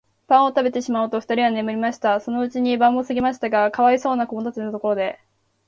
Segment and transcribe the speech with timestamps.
[0.27, 2.19] パンをたべてしまうと、ふたりは眠りました。
[2.21, 5.19] そのうちに晩もすぎましたが、かわいそうなこどもたちのところへ、